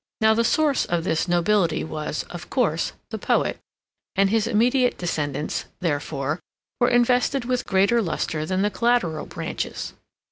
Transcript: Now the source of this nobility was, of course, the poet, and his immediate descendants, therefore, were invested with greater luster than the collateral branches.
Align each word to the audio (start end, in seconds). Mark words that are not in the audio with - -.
Now 0.19 0.33
the 0.33 0.43
source 0.43 0.85
of 0.85 1.03
this 1.03 1.27
nobility 1.27 1.83
was, 1.83 2.23
of 2.31 2.49
course, 2.49 2.93
the 3.11 3.19
poet, 3.19 3.59
and 4.15 4.31
his 4.31 4.47
immediate 4.47 4.97
descendants, 4.97 5.65
therefore, 5.79 6.39
were 6.79 6.89
invested 6.89 7.45
with 7.45 7.67
greater 7.67 8.01
luster 8.01 8.43
than 8.43 8.63
the 8.63 8.71
collateral 8.71 9.27
branches. 9.27 9.93